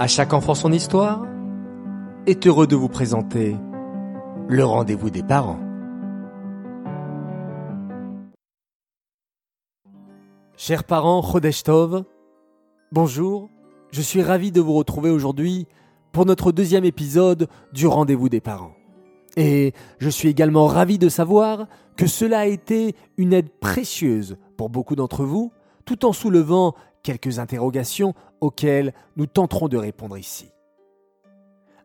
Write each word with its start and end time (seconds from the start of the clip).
À 0.00 0.06
chaque 0.06 0.32
enfant 0.32 0.54
son 0.54 0.72
histoire 0.72 1.26
est 2.28 2.46
heureux 2.46 2.68
de 2.68 2.76
vous 2.76 2.88
présenter 2.88 3.56
le 4.48 4.64
rendez-vous 4.64 5.10
des 5.10 5.24
parents. 5.24 5.58
Chers 10.56 10.84
parents 10.84 11.20
Chodeshtov, 11.20 12.04
bonjour, 12.92 13.50
je 13.90 14.00
suis 14.00 14.22
ravi 14.22 14.52
de 14.52 14.60
vous 14.60 14.74
retrouver 14.74 15.10
aujourd'hui 15.10 15.66
pour 16.12 16.26
notre 16.26 16.52
deuxième 16.52 16.84
épisode 16.84 17.48
du 17.72 17.88
rendez-vous 17.88 18.28
des 18.28 18.40
parents. 18.40 18.76
Et 19.36 19.72
je 19.98 20.10
suis 20.10 20.28
également 20.28 20.66
ravi 20.66 20.98
de 20.98 21.08
savoir 21.08 21.66
que 21.96 22.06
cela 22.06 22.38
a 22.38 22.46
été 22.46 22.94
une 23.16 23.32
aide 23.32 23.50
précieuse 23.58 24.36
pour 24.56 24.70
beaucoup 24.70 24.94
d'entre 24.94 25.24
vous, 25.24 25.50
tout 25.84 26.06
en 26.06 26.12
soulevant 26.12 26.76
quelques 27.02 27.40
interrogations 27.40 28.14
auxquelles 28.40 28.92
nous 29.16 29.26
tenterons 29.26 29.68
de 29.68 29.76
répondre 29.76 30.16
ici. 30.16 30.50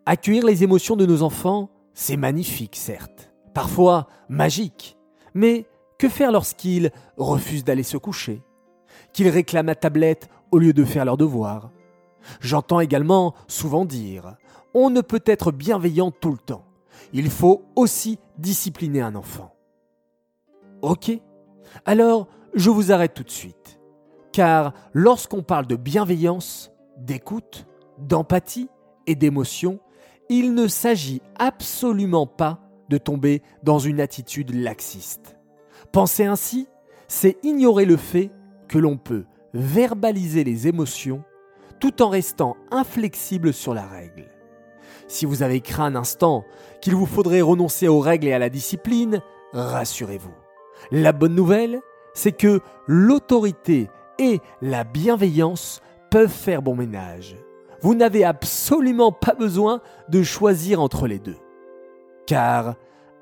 Accueillir 0.06 0.46
les 0.46 0.64
émotions 0.64 0.96
de 0.96 1.06
nos 1.06 1.22
enfants, 1.22 1.70
c'est 1.94 2.18
magnifique, 2.18 2.76
certes, 2.76 3.32
parfois 3.54 4.08
magique, 4.30 4.98
mais 5.34 5.66
que 5.98 6.10
faire 6.10 6.32
lorsqu'ils 6.32 6.92
refusent 7.18 7.64
d'aller 7.64 7.84
se 7.84 7.98
coucher, 7.98 8.42
qu'ils 9.14 9.30
réclament 9.30 9.68
la 9.68 9.76
tablette 9.76 10.30
au 10.52 10.60
lieu 10.60 10.74
de 10.74 10.84
faire 10.84 11.06
leurs 11.06 11.18
devoirs? 11.18 11.72
J'entends 12.42 12.80
également 12.80 13.34
souvent 13.48 13.86
dire 13.86 14.36
on 14.74 14.90
ne 14.90 15.02
peut 15.02 15.22
être 15.26 15.52
bienveillant 15.52 16.12
tout 16.12 16.32
le 16.32 16.38
temps. 16.38 16.66
Il 17.14 17.30
faut 17.30 17.64
aussi 17.76 18.18
discipliner 18.38 19.02
un 19.02 19.16
enfant. 19.16 19.54
Ok 20.82 21.12
Alors, 21.86 22.28
je 22.54 22.70
vous 22.70 22.92
arrête 22.92 23.14
tout 23.14 23.24
de 23.24 23.30
suite. 23.30 23.80
Car 24.34 24.74
lorsqu'on 24.94 25.44
parle 25.44 25.68
de 25.68 25.76
bienveillance, 25.76 26.72
d'écoute, 26.98 27.68
d'empathie 28.00 28.68
et 29.08 29.16
d'émotion, 29.16 29.80
il 30.28 30.56
ne 30.56 30.68
s'agit 30.68 31.22
absolument 31.38 32.26
pas 32.26 32.60
de 32.90 32.98
tomber 32.98 33.44
dans 33.62 33.80
une 33.80 34.02
attitude 34.02 34.54
laxiste. 34.54 35.38
Penser 35.92 36.26
ainsi, 36.26 36.68
c'est 37.08 37.38
ignorer 37.44 37.86
le 37.86 37.96
fait 37.96 38.32
que 38.68 38.80
l'on 38.80 38.98
peut 38.98 39.26
verbaliser 39.54 40.44
les 40.44 40.68
émotions 40.68 41.24
tout 41.80 42.02
en 42.02 42.10
restant 42.10 42.58
inflexible 42.72 43.54
sur 43.54 43.76
la 43.76 43.86
règle. 43.86 44.32
Si 45.08 45.28
vous 45.28 45.44
avez 45.44 45.62
craint 45.62 45.86
un 45.86 45.96
instant 45.96 46.44
qu'il 46.82 46.96
vous 46.96 47.06
faudrait 47.06 47.42
renoncer 47.42 47.88
aux 47.88 48.00
règles 48.00 48.28
et 48.28 48.34
à 48.34 48.40
la 48.40 48.50
discipline, 48.50 49.22
rassurez-vous. 49.52 50.34
La 50.92 51.12
bonne 51.12 51.36
nouvelle, 51.36 51.82
c'est 52.16 52.32
que 52.32 52.62
l'autorité 52.88 53.90
et 54.24 54.42
la 54.62 54.84
bienveillance 54.84 55.82
peuvent 56.10 56.32
faire 56.32 56.62
bon 56.62 56.76
ménage. 56.76 57.36
Vous 57.82 57.96
n'avez 57.96 58.24
absolument 58.24 59.12
pas 59.12 59.34
besoin 59.34 59.82
de 60.10 60.24
choisir 60.24 60.82
entre 60.82 61.08
les 61.08 61.20
deux. 61.20 61.38
Car 62.26 62.76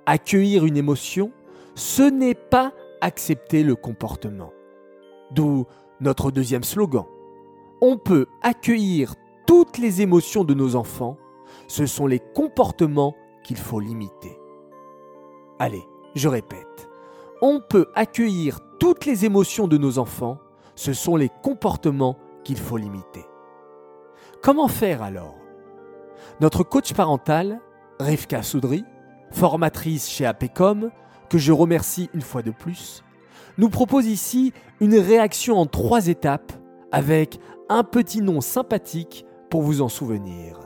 accueillir 0.05 0.65
une 0.65 0.77
émotion, 0.77 1.31
ce 1.73 2.03
n'est 2.03 2.35
pas 2.35 2.71
accepter 3.01 3.63
le 3.63 3.75
comportement. 3.75 4.51
D'où 5.31 5.65
notre 5.99 6.31
deuxième 6.31 6.63
slogan. 6.63 7.05
On 7.81 7.97
peut 7.97 8.27
accueillir 8.41 9.15
toutes 9.47 9.77
les 9.77 10.01
émotions 10.01 10.43
de 10.43 10.53
nos 10.53 10.75
enfants, 10.75 11.17
ce 11.67 11.85
sont 11.85 12.05
les 12.05 12.19
comportements 12.19 13.15
qu'il 13.43 13.57
faut 13.57 13.79
limiter. 13.79 14.37
Allez, 15.59 15.83
je 16.15 16.27
répète. 16.27 16.89
On 17.41 17.59
peut 17.59 17.87
accueillir 17.95 18.59
toutes 18.79 19.05
les 19.05 19.25
émotions 19.25 19.67
de 19.67 19.77
nos 19.77 19.97
enfants, 19.97 20.37
ce 20.75 20.93
sont 20.93 21.15
les 21.15 21.29
comportements 21.41 22.17
qu'il 22.43 22.57
faut 22.57 22.77
limiter. 22.77 23.25
Comment 24.41 24.67
faire 24.67 25.03
alors? 25.03 25.37
Notre 26.39 26.63
coach 26.63 26.93
parental, 26.93 27.59
Rivka 27.99 28.41
Soudry, 28.41 28.83
formatrice 29.31 30.09
chez 30.09 30.25
APECOM, 30.25 30.91
que 31.29 31.37
je 31.37 31.51
remercie 31.51 32.09
une 32.13 32.21
fois 32.21 32.41
de 32.41 32.51
plus, 32.51 33.03
nous 33.57 33.69
propose 33.69 34.07
ici 34.07 34.53
une 34.79 34.97
réaction 34.97 35.57
en 35.57 35.65
trois 35.65 36.07
étapes 36.07 36.51
avec 36.91 37.39
un 37.69 37.83
petit 37.83 38.21
nom 38.21 38.41
sympathique 38.41 39.25
pour 39.49 39.61
vous 39.61 39.81
en 39.81 39.89
souvenir. 39.89 40.59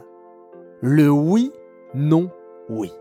Le 0.82 1.10
oui, 1.10 1.52
non, 1.94 2.30
oui. 2.70 2.92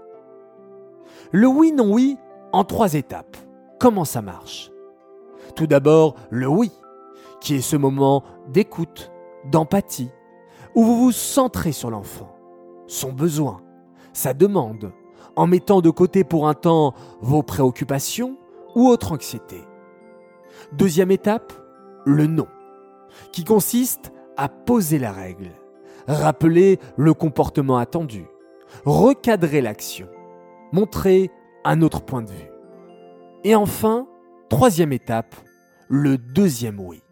Le 1.32 1.46
oui, 1.46 1.72
non, 1.72 1.92
oui 1.92 2.16
en 2.52 2.64
trois 2.64 2.94
étapes. 2.94 3.36
Comment 3.78 4.04
ça 4.04 4.22
marche? 4.22 4.70
Tout 5.54 5.66
d'abord, 5.66 6.14
le 6.30 6.48
oui 6.48 6.72
qui 7.40 7.56
est 7.56 7.60
ce 7.60 7.76
moment 7.76 8.22
d'écoute, 8.48 9.12
d'empathie, 9.50 10.10
où 10.74 10.84
vous 10.84 10.98
vous 10.98 11.12
centrez 11.12 11.72
sur 11.72 11.90
l'enfant, 11.90 12.34
son 12.86 13.12
besoin, 13.12 13.60
sa 14.12 14.34
demande, 14.34 14.92
en 15.36 15.46
mettant 15.46 15.80
de 15.80 15.90
côté 15.90 16.24
pour 16.24 16.48
un 16.48 16.54
temps 16.54 16.94
vos 17.20 17.42
préoccupations 17.42 18.36
ou 18.74 18.88
autre 18.88 19.12
anxiété. 19.12 19.62
Deuxième 20.72 21.10
étape, 21.10 21.52
le 22.04 22.26
non, 22.26 22.46
qui 23.32 23.44
consiste 23.44 24.12
à 24.36 24.48
poser 24.48 24.98
la 24.98 25.12
règle, 25.12 25.50
rappeler 26.06 26.78
le 26.96 27.14
comportement 27.14 27.78
attendu, 27.78 28.26
recadrer 28.84 29.60
l'action, 29.60 30.08
montrer 30.72 31.30
un 31.64 31.82
autre 31.82 32.02
point 32.02 32.22
de 32.22 32.30
vue. 32.30 32.50
Et 33.44 33.54
enfin, 33.54 34.06
troisième 34.48 34.92
étape, 34.92 35.34
le 35.88 36.18
deuxième 36.18 36.80
oui 36.80 37.03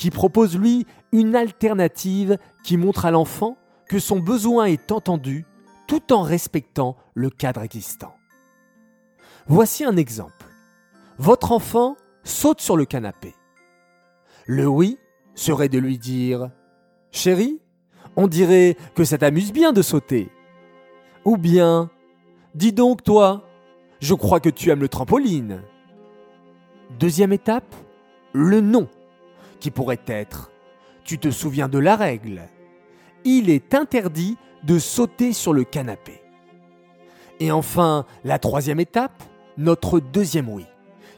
qui 0.00 0.10
propose 0.10 0.58
lui 0.58 0.86
une 1.12 1.36
alternative 1.36 2.38
qui 2.64 2.78
montre 2.78 3.04
à 3.04 3.10
l'enfant 3.10 3.58
que 3.86 3.98
son 3.98 4.18
besoin 4.18 4.64
est 4.64 4.92
entendu 4.92 5.44
tout 5.86 6.14
en 6.14 6.22
respectant 6.22 6.96
le 7.12 7.28
cadre 7.28 7.60
existant. 7.60 8.14
Voici 9.46 9.84
un 9.84 9.98
exemple. 9.98 10.46
Votre 11.18 11.52
enfant 11.52 11.96
saute 12.24 12.62
sur 12.62 12.78
le 12.78 12.86
canapé. 12.86 13.34
Le 14.46 14.66
oui 14.66 14.98
serait 15.34 15.68
de 15.68 15.78
lui 15.78 15.98
dire⁇ 15.98 16.44
Chérie, 17.10 17.60
on 18.16 18.26
dirait 18.26 18.78
que 18.94 19.04
ça 19.04 19.18
t'amuse 19.18 19.52
bien 19.52 19.74
de 19.74 19.82
sauter⁇ 19.82 20.24
Ou 21.26 21.36
bien⁇ 21.36 21.82
Dis 22.54 22.72
donc 22.72 23.04
toi, 23.04 23.46
je 24.00 24.14
crois 24.14 24.40
que 24.40 24.48
tu 24.48 24.70
aimes 24.70 24.80
le 24.80 24.88
trampoline⁇ 24.88 25.60
Deuxième 26.98 27.34
étape, 27.34 27.74
le 28.32 28.62
non 28.62 28.88
qui 29.60 29.70
pourrait 29.70 30.00
être 30.06 30.50
Tu 31.04 31.18
te 31.18 31.30
souviens 31.30 31.68
de 31.68 31.78
la 31.78 31.96
règle 31.96 32.42
Il 33.24 33.50
est 33.50 33.74
interdit 33.74 34.36
de 34.64 34.78
sauter 34.78 35.32
sur 35.32 35.52
le 35.52 35.64
canapé. 35.64 36.22
Et 37.38 37.50
enfin, 37.52 38.04
la 38.24 38.38
troisième 38.38 38.80
étape, 38.80 39.22
notre 39.56 40.00
deuxième 40.00 40.48
oui, 40.48 40.66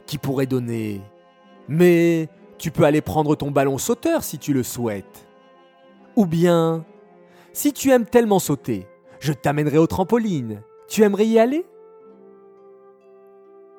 qui 0.05 0.17
pourrait 0.17 0.45
donner 0.45 1.01
Mais 1.67 2.29
tu 2.57 2.71
peux 2.71 2.83
aller 2.83 3.01
prendre 3.01 3.35
ton 3.35 3.51
ballon 3.51 3.77
sauteur 3.77 4.23
si 4.23 4.37
tu 4.37 4.53
le 4.53 4.63
souhaites. 4.63 5.27
Ou 6.15 6.25
bien 6.25 6.85
Si 7.51 7.73
tu 7.73 7.89
aimes 7.91 8.05
tellement 8.05 8.39
sauter, 8.39 8.87
je 9.19 9.33
t'amènerai 9.33 9.77
au 9.77 9.87
trampoline. 9.87 10.61
Tu 10.87 11.03
aimerais 11.03 11.25
y 11.25 11.39
aller? 11.39 11.65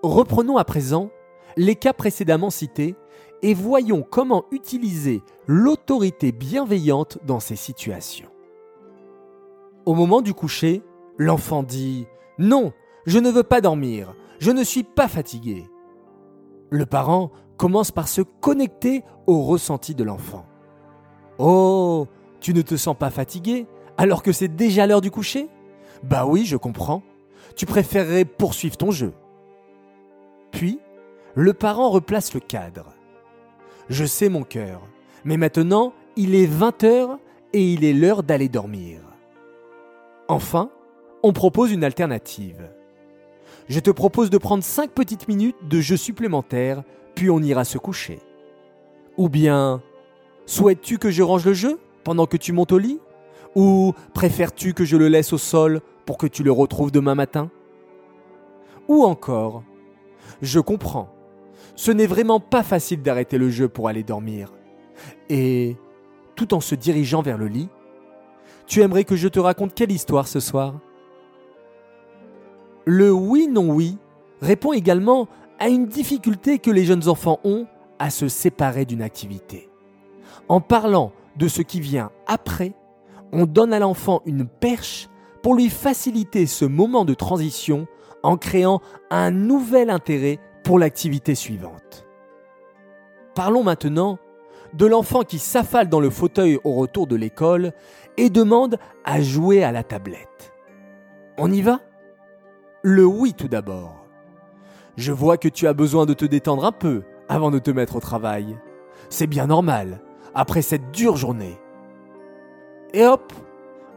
Reprenons 0.02 0.58
à 0.58 0.64
présent 0.64 1.10
les 1.56 1.76
cas 1.76 1.92
précédemment 1.92 2.50
cités 2.50 2.94
et 3.44 3.52
voyons 3.52 4.00
comment 4.00 4.46
utiliser 4.52 5.22
l'autorité 5.46 6.32
bienveillante 6.32 7.18
dans 7.26 7.40
ces 7.40 7.56
situations. 7.56 8.30
Au 9.84 9.92
moment 9.92 10.22
du 10.22 10.32
coucher, 10.32 10.82
l'enfant 11.18 11.62
dit⁇ 11.62 12.06
Non, 12.42 12.72
je 13.04 13.18
ne 13.18 13.30
veux 13.30 13.42
pas 13.42 13.60
dormir, 13.60 14.14
je 14.38 14.50
ne 14.50 14.64
suis 14.64 14.82
pas 14.82 15.08
fatigué⁇ 15.08 15.66
Le 16.70 16.86
parent 16.86 17.32
commence 17.58 17.90
par 17.90 18.08
se 18.08 18.22
connecter 18.22 19.04
au 19.26 19.42
ressenti 19.42 19.94
de 19.94 20.04
l'enfant. 20.04 20.46
Oh, 21.36 22.06
tu 22.40 22.54
ne 22.54 22.62
te 22.62 22.76
sens 22.76 22.96
pas 22.96 23.10
fatigué 23.10 23.66
alors 23.98 24.22
que 24.22 24.32
c'est 24.32 24.56
déjà 24.56 24.86
l'heure 24.86 25.02
du 25.02 25.10
coucher? 25.10 25.50
Bah 26.02 26.24
oui, 26.24 26.46
je 26.46 26.56
comprends. 26.56 27.02
Tu 27.56 27.66
préférerais 27.66 28.24
poursuivre 28.24 28.78
ton 28.78 28.90
jeu. 28.90 29.12
Puis, 30.50 30.80
le 31.34 31.52
parent 31.52 31.90
replace 31.90 32.32
le 32.32 32.40
cadre. 32.40 32.94
Je 33.88 34.04
sais 34.04 34.28
mon 34.28 34.42
cœur, 34.42 34.80
mais 35.24 35.36
maintenant 35.36 35.92
il 36.16 36.34
est 36.34 36.46
20 36.46 36.84
heures 36.84 37.18
et 37.52 37.72
il 37.72 37.84
est 37.84 37.92
l'heure 37.92 38.22
d'aller 38.22 38.48
dormir. 38.48 39.00
Enfin, 40.28 40.70
on 41.22 41.32
propose 41.32 41.70
une 41.70 41.84
alternative. 41.84 42.70
Je 43.68 43.80
te 43.80 43.90
propose 43.90 44.30
de 44.30 44.38
prendre 44.38 44.64
5 44.64 44.90
petites 44.90 45.28
minutes 45.28 45.56
de 45.68 45.80
jeu 45.80 45.96
supplémentaire, 45.96 46.82
puis 47.14 47.30
on 47.30 47.40
ira 47.40 47.64
se 47.64 47.78
coucher. 47.78 48.20
Ou 49.16 49.28
bien, 49.28 49.82
souhaites-tu 50.46 50.98
que 50.98 51.10
je 51.10 51.22
range 51.22 51.46
le 51.46 51.54
jeu 51.54 51.78
pendant 52.02 52.26
que 52.26 52.36
tu 52.36 52.52
montes 52.52 52.72
au 52.72 52.78
lit? 52.78 53.00
Ou 53.54 53.92
préfères-tu 54.14 54.74
que 54.74 54.84
je 54.84 54.96
le 54.96 55.08
laisse 55.08 55.32
au 55.32 55.38
sol 55.38 55.80
pour 56.06 56.18
que 56.18 56.26
tu 56.26 56.42
le 56.42 56.52
retrouves 56.52 56.90
demain 56.90 57.14
matin? 57.14 57.50
Ou 58.88 59.04
encore, 59.04 59.62
je 60.42 60.60
comprends, 60.60 61.13
ce 61.76 61.90
n'est 61.90 62.06
vraiment 62.06 62.40
pas 62.40 62.62
facile 62.62 63.02
d'arrêter 63.02 63.38
le 63.38 63.50
jeu 63.50 63.68
pour 63.68 63.88
aller 63.88 64.02
dormir. 64.02 64.52
Et, 65.28 65.76
tout 66.36 66.54
en 66.54 66.60
se 66.60 66.74
dirigeant 66.74 67.22
vers 67.22 67.38
le 67.38 67.46
lit, 67.46 67.68
tu 68.66 68.82
aimerais 68.82 69.04
que 69.04 69.16
je 69.16 69.28
te 69.28 69.38
raconte 69.38 69.74
quelle 69.74 69.92
histoire 69.92 70.26
ce 70.26 70.40
soir? 70.40 70.74
Le 72.84 73.12
oui 73.12 73.48
non 73.48 73.70
oui 73.70 73.98
répond 74.40 74.72
également 74.72 75.28
à 75.58 75.68
une 75.68 75.86
difficulté 75.86 76.58
que 76.58 76.70
les 76.70 76.84
jeunes 76.84 77.08
enfants 77.08 77.40
ont 77.44 77.66
à 77.98 78.10
se 78.10 78.28
séparer 78.28 78.84
d'une 78.84 79.02
activité. 79.02 79.68
En 80.48 80.60
parlant 80.60 81.12
de 81.36 81.48
ce 81.48 81.62
qui 81.62 81.80
vient 81.80 82.10
après, 82.26 82.74
on 83.32 83.46
donne 83.46 83.72
à 83.72 83.78
l'enfant 83.78 84.22
une 84.26 84.46
perche 84.46 85.08
pour 85.42 85.54
lui 85.54 85.68
faciliter 85.68 86.46
ce 86.46 86.64
moment 86.64 87.04
de 87.04 87.14
transition 87.14 87.86
en 88.22 88.36
créant 88.36 88.80
un 89.10 89.30
nouvel 89.30 89.90
intérêt 89.90 90.38
pour 90.64 90.78
l'activité 90.78 91.34
suivante. 91.34 92.06
Parlons 93.34 93.62
maintenant 93.62 94.18
de 94.72 94.86
l'enfant 94.86 95.22
qui 95.22 95.38
s'affale 95.38 95.88
dans 95.88 96.00
le 96.00 96.10
fauteuil 96.10 96.58
au 96.64 96.72
retour 96.72 97.06
de 97.06 97.14
l'école 97.14 97.72
et 98.16 98.30
demande 98.30 98.78
à 99.04 99.20
jouer 99.20 99.62
à 99.62 99.70
la 99.70 99.84
tablette. 99.84 100.52
On 101.38 101.52
y 101.52 101.62
va? 101.62 101.80
Le 102.82 103.04
oui 103.04 103.34
tout 103.34 103.48
d'abord. 103.48 104.06
Je 104.96 105.12
vois 105.12 105.36
que 105.36 105.48
tu 105.48 105.66
as 105.66 105.74
besoin 105.74 106.06
de 106.06 106.14
te 106.14 106.24
détendre 106.24 106.64
un 106.64 106.72
peu 106.72 107.02
avant 107.28 107.50
de 107.50 107.58
te 107.58 107.70
mettre 107.70 107.96
au 107.96 108.00
travail. 108.00 108.56
C'est 109.10 109.26
bien 109.26 109.46
normal, 109.46 110.00
après 110.34 110.62
cette 110.62 110.90
dure 110.90 111.16
journée. 111.16 111.58
Et 112.92 113.04
hop, 113.04 113.32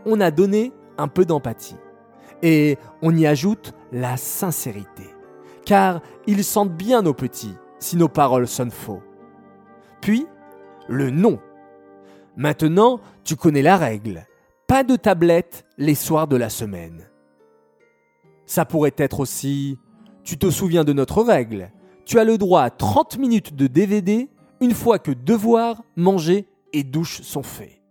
on 0.05 0.19
a 0.19 0.31
donné 0.31 0.73
un 0.97 1.07
peu 1.07 1.25
d'empathie. 1.25 1.77
Et 2.41 2.77
on 3.01 3.15
y 3.15 3.25
ajoute 3.25 3.73
la 3.91 4.17
sincérité. 4.17 5.16
Car 5.67 6.01
ils 6.27 6.45
sentent 6.45 6.77
bien 6.77 7.01
nos 7.01 7.13
petits 7.13 7.55
si 7.77 7.97
nos 7.97 8.07
paroles 8.07 8.47
sonnent 8.47 8.71
faux. 8.71 9.01
Puis, 9.99 10.25
le 10.87 11.09
non. 11.09 11.39
Maintenant, 12.37 13.01
tu 13.25 13.35
connais 13.35 13.61
la 13.61 13.75
règle. 13.75 14.25
Pas 14.65 14.85
de 14.85 14.95
tablette 14.95 15.65
les 15.77 15.93
soirs 15.93 16.29
de 16.29 16.37
la 16.37 16.49
semaine. 16.49 17.09
Ça 18.45 18.63
pourrait 18.63 18.95
être 18.97 19.19
aussi 19.19 19.77
tu 20.23 20.37
te 20.37 20.49
souviens 20.49 20.85
de 20.85 20.93
notre 20.93 21.21
règle. 21.21 21.69
Tu 22.05 22.17
as 22.17 22.23
le 22.23 22.37
droit 22.37 22.61
à 22.61 22.69
30 22.69 23.17
minutes 23.17 23.53
de 23.53 23.67
DVD 23.67 24.29
une 24.61 24.73
fois 24.73 24.99
que 24.99 25.11
devoir, 25.11 25.83
manger 25.97 26.47
et 26.71 26.85
douche 26.85 27.21
sont 27.23 27.43
faits. 27.43 27.81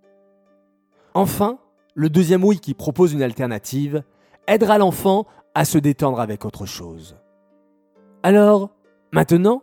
Enfin, 1.12 1.58
le 1.94 2.08
deuxième 2.08 2.42
oui 2.42 2.58
qui 2.58 2.72
propose 2.72 3.12
une 3.12 3.22
alternative 3.22 4.02
aidera 4.46 4.78
l'enfant 4.78 5.26
à 5.54 5.66
se 5.66 5.76
détendre 5.76 6.20
avec 6.20 6.46
autre 6.46 6.64
chose. 6.64 7.16
Alors, 8.26 8.70
maintenant, 9.12 9.62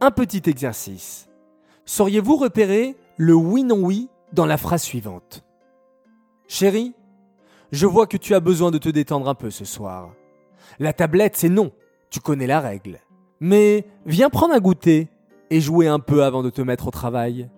un 0.00 0.12
petit 0.12 0.48
exercice. 0.48 1.28
Sauriez-vous 1.84 2.36
repérer 2.36 2.96
le 3.16 3.34
oui 3.34 3.64
non 3.64 3.80
oui 3.80 4.08
dans 4.32 4.46
la 4.46 4.56
phrase 4.56 4.84
suivante? 4.84 5.44
Chérie, 6.46 6.94
je 7.72 7.88
vois 7.88 8.06
que 8.06 8.16
tu 8.16 8.36
as 8.36 8.40
besoin 8.40 8.70
de 8.70 8.78
te 8.78 8.88
détendre 8.88 9.28
un 9.28 9.34
peu 9.34 9.50
ce 9.50 9.64
soir. 9.64 10.14
La 10.78 10.92
tablette, 10.92 11.34
c'est 11.34 11.48
non, 11.48 11.72
tu 12.08 12.20
connais 12.20 12.46
la 12.46 12.60
règle. 12.60 13.00
Mais 13.40 13.84
viens 14.06 14.30
prendre 14.30 14.54
un 14.54 14.60
goûter 14.60 15.08
et 15.50 15.60
jouer 15.60 15.88
un 15.88 15.98
peu 15.98 16.22
avant 16.22 16.44
de 16.44 16.50
te 16.50 16.62
mettre 16.62 16.86
au 16.86 16.92
travail. 16.92 17.50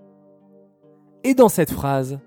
Et 1.22 1.34
dans 1.34 1.50
cette 1.50 1.70
phrase, 1.70 2.18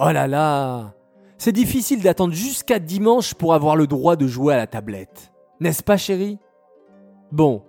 oh 0.00 0.10
là 0.10 0.26
là, 0.26 0.94
c'est 1.38 1.52
difficile 1.52 2.02
d'attendre 2.02 2.34
jusqu'à 2.34 2.80
dimanche 2.80 3.34
pour 3.34 3.54
avoir 3.54 3.76
le 3.76 3.86
droit 3.86 4.16
de 4.16 4.26
jouer 4.26 4.54
à 4.54 4.56
la 4.56 4.66
tablette. 4.66 5.30
N'est-ce 5.60 5.84
pas 5.84 5.96
chérie? 5.96 6.40
Bon, 7.34 7.64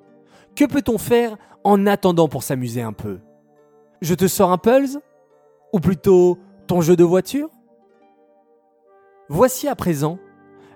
que 0.56 0.64
peut-on 0.64 1.00
faire 1.00 1.38
en 1.64 1.88
attendant 1.88 2.28
pour 2.28 2.44
s'amuser 2.44 2.84
un 2.84 2.94
peu? 2.94 3.18
Je 4.00 4.14
te 4.14 4.28
sors 4.28 4.52
un 4.52 4.60
Pulse? 4.60 5.00
Ou 5.74 5.80
plutôt 5.80 6.38
ton 6.68 6.82
jeu 6.82 6.96
de 6.96 7.04
voiture? 7.04 7.50
Voici 9.28 9.68
à 9.68 9.76
présent 9.76 10.20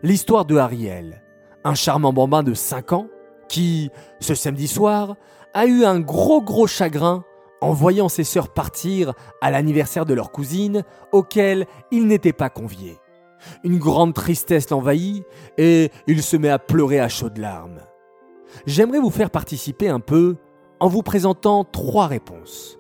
l'histoire 0.02 0.44
de 0.44 0.58
Ariel, 0.58 1.22
un 1.64 1.76
charmant 1.76 2.14
bambin 2.14 2.42
de 2.42 2.56
5 2.56 2.94
ans 2.94 3.08
qui, 3.48 3.92
ce 4.22 4.34
samedi 4.34 4.68
soir, 4.68 5.18
a 5.54 5.68
eu 5.68 5.86
un 5.86 6.00
gros 6.00 6.42
gros 6.42 6.66
chagrin 6.66 7.24
en 7.62 7.74
voyant 7.74 8.10
ses 8.10 8.24
sœurs 8.24 8.52
partir 8.52 9.14
à 9.40 9.52
l'anniversaire 9.52 10.08
de 10.08 10.16
leur 10.16 10.32
cousine 10.32 10.84
auquel 11.12 11.68
il 11.92 12.08
n'était 12.08 12.34
pas 12.34 12.50
convié. 12.50 12.98
Une 13.64 13.78
grande 13.78 14.16
tristesse 14.16 14.72
l'envahit 14.72 15.24
et 15.60 15.92
il 16.08 16.24
se 16.24 16.38
met 16.38 16.50
à 16.50 16.58
pleurer 16.58 17.00
à 17.00 17.08
chaudes 17.08 17.38
larmes. 17.38 17.82
J'aimerais 18.66 19.00
vous 19.00 19.10
faire 19.10 19.30
participer 19.30 19.90
un 19.90 20.00
peu 20.00 20.38
en 20.80 20.88
vous 20.88 21.04
présentant 21.04 21.63
trois 21.63 22.07
réponses. 22.07 22.78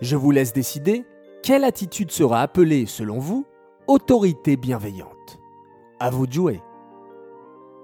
Je 0.00 0.16
vous 0.16 0.30
laisse 0.30 0.52
décider 0.52 1.04
quelle 1.42 1.64
attitude 1.64 2.10
sera 2.10 2.42
appelée, 2.42 2.86
selon 2.86 3.18
vous, 3.18 3.46
autorité 3.86 4.56
bienveillante. 4.56 5.38
À 6.00 6.10
vous 6.10 6.26
de 6.26 6.32
jouer. 6.32 6.62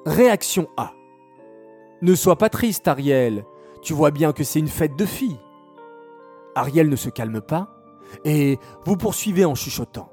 Réaction 0.05 0.69
A. 0.77 0.93
Ne 2.03 2.15
sois 2.15 2.37
pas 2.37 2.49
triste, 2.49 2.89
Ariel. 2.89 3.45
Tu 3.83 3.93
vois 3.93 4.11
bien 4.11 4.33
que 4.33 4.45
c'est 4.45 4.59
une 4.59 4.69
fête 4.69 4.97
de 4.97 5.07
filles. 5.07 5.41
Ariel 6.55 6.89
ne 6.89 6.97
se 6.97 7.09
calme 7.09 7.41
pas 7.41 7.71
et 8.25 8.59
vous 8.85 8.97
poursuivez 8.97 9.45
en 9.45 9.55
chuchotant. 9.55 10.11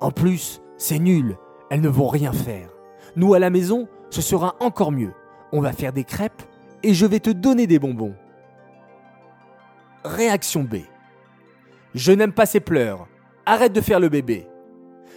En 0.00 0.10
plus, 0.10 0.62
c'est 0.76 0.98
nul, 0.98 1.38
elles 1.70 1.80
ne 1.80 1.88
vont 1.88 2.08
rien 2.08 2.32
faire. 2.32 2.70
Nous 3.16 3.34
à 3.34 3.38
la 3.38 3.50
maison, 3.50 3.88
ce 4.10 4.22
sera 4.22 4.56
encore 4.60 4.92
mieux. 4.92 5.12
On 5.52 5.60
va 5.60 5.72
faire 5.72 5.92
des 5.92 6.04
crêpes 6.04 6.42
et 6.82 6.94
je 6.94 7.06
vais 7.06 7.20
te 7.20 7.30
donner 7.30 7.66
des 7.66 7.78
bonbons. 7.78 8.14
Réaction 10.04 10.62
B. 10.62 10.76
Je 11.94 12.12
n'aime 12.12 12.32
pas 12.32 12.46
ces 12.46 12.60
pleurs. 12.60 13.08
Arrête 13.46 13.72
de 13.72 13.80
faire 13.80 14.00
le 14.00 14.08
bébé. 14.08 14.46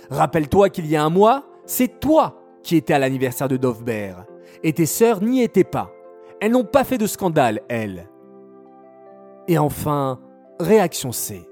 Rappelle-toi 0.09 0.69
qu'il 0.69 0.87
y 0.87 0.95
a 0.95 1.03
un 1.03 1.09
mois, 1.09 1.45
c'est 1.65 1.99
toi 1.99 2.39
qui 2.63 2.75
étais 2.75 2.93
à 2.93 2.99
l'anniversaire 2.99 3.47
de 3.47 3.57
Dovbert. 3.57 4.25
Et 4.63 4.73
tes 4.73 4.85
sœurs 4.85 5.21
n'y 5.21 5.41
étaient 5.41 5.63
pas. 5.63 5.91
Elles 6.41 6.51
n'ont 6.51 6.63
pas 6.63 6.83
fait 6.83 6.97
de 6.97 7.07
scandale, 7.07 7.61
elles. 7.69 8.09
Et 9.47 9.57
enfin, 9.57 10.19
réaction 10.59 11.11
C. 11.11 11.47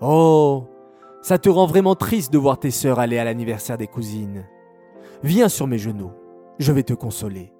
Oh, 0.00 0.64
ça 1.22 1.38
te 1.38 1.48
rend 1.48 1.66
vraiment 1.66 1.94
triste 1.94 2.32
de 2.32 2.38
voir 2.38 2.58
tes 2.58 2.70
sœurs 2.70 2.98
aller 2.98 3.18
à 3.18 3.24
l'anniversaire 3.24 3.78
des 3.78 3.86
cousines. 3.86 4.46
Viens 5.22 5.48
sur 5.48 5.66
mes 5.66 5.78
genoux, 5.78 6.12
je 6.58 6.72
vais 6.72 6.82
te 6.82 6.94
consoler. 6.94 7.52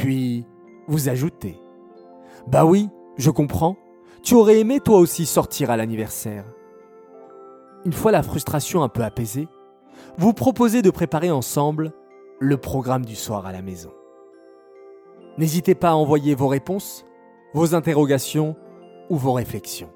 Puis, 0.00 0.46
vous 0.88 1.10
ajoutez. 1.10 1.60
Bah 2.46 2.64
oui, 2.64 2.88
je 3.18 3.30
comprends. 3.30 3.76
Tu 4.22 4.32
aurais 4.34 4.58
aimé 4.58 4.80
toi 4.80 4.96
aussi 4.96 5.26
sortir 5.26 5.70
à 5.70 5.76
l'anniversaire. 5.76 6.46
Une 7.84 7.92
fois 7.92 8.10
la 8.10 8.22
frustration 8.22 8.82
un 8.82 8.88
peu 8.88 9.02
apaisée, 9.02 9.46
vous 10.16 10.32
proposez 10.32 10.80
de 10.80 10.88
préparer 10.88 11.30
ensemble 11.30 11.92
le 12.38 12.56
programme 12.56 13.04
du 13.04 13.14
soir 13.14 13.44
à 13.44 13.52
la 13.52 13.60
maison. 13.60 13.92
N'hésitez 15.36 15.74
pas 15.74 15.90
à 15.90 15.96
envoyer 15.96 16.34
vos 16.34 16.48
réponses, 16.48 17.04
vos 17.52 17.74
interrogations 17.74 18.56
ou 19.10 19.18
vos 19.18 19.34
réflexions. 19.34 19.92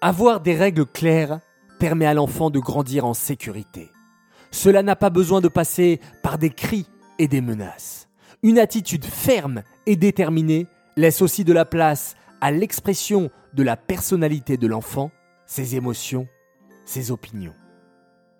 Avoir 0.00 0.40
des 0.40 0.56
règles 0.56 0.86
claires 0.86 1.40
permet 1.78 2.06
à 2.06 2.14
l'enfant 2.14 2.48
de 2.48 2.60
grandir 2.60 3.04
en 3.04 3.12
sécurité. 3.12 3.90
Cela 4.52 4.82
n'a 4.82 4.96
pas 4.96 5.10
besoin 5.10 5.42
de 5.42 5.48
passer 5.48 6.00
par 6.22 6.38
des 6.38 6.48
cris 6.48 6.86
et 7.18 7.28
des 7.28 7.40
menaces. 7.40 8.08
Une 8.42 8.58
attitude 8.58 9.04
ferme 9.04 9.62
et 9.86 9.96
déterminée 9.96 10.66
laisse 10.96 11.22
aussi 11.22 11.44
de 11.44 11.52
la 11.52 11.64
place 11.64 12.16
à 12.40 12.50
l'expression 12.50 13.30
de 13.54 13.62
la 13.62 13.76
personnalité 13.76 14.56
de 14.56 14.66
l'enfant, 14.66 15.10
ses 15.46 15.76
émotions, 15.76 16.28
ses 16.84 17.10
opinions. 17.10 17.54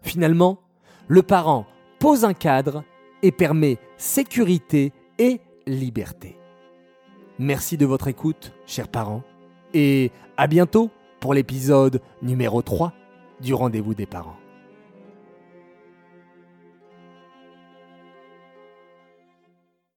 Finalement, 0.02 0.60
le 1.08 1.22
parent 1.22 1.66
pose 1.98 2.24
un 2.24 2.34
cadre 2.34 2.84
et 3.22 3.32
permet 3.32 3.78
sécurité 3.96 4.92
et 5.18 5.40
liberté. 5.66 6.38
Merci 7.38 7.76
de 7.76 7.86
votre 7.86 8.08
écoute, 8.08 8.52
chers 8.66 8.88
parents, 8.88 9.22
et 9.74 10.10
à 10.36 10.46
bientôt 10.46 10.90
pour 11.20 11.34
l'épisode 11.34 12.00
numéro 12.22 12.62
3 12.62 12.92
du 13.40 13.54
rendez-vous 13.54 13.94
des 13.94 14.06
parents. 14.06 14.36